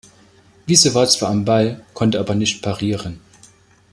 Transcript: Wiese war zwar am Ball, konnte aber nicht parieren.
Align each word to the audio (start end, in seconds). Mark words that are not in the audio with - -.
Wiese 0.65 0.95
war 0.95 1.07
zwar 1.07 1.29
am 1.29 1.45
Ball, 1.45 1.85
konnte 1.93 2.19
aber 2.19 2.33
nicht 2.33 2.63
parieren. 2.63 3.21